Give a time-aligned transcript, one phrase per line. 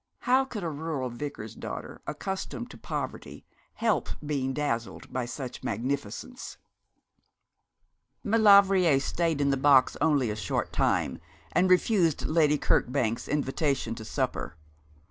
[0.21, 6.57] How could a rural vicar's daughter, accustomed to poverty, help being dazzled by such magnificence?
[8.23, 11.19] Maulevrier stayed in the box only a short time,
[11.51, 14.55] and refused Lady Kirkbank's invitation to supper.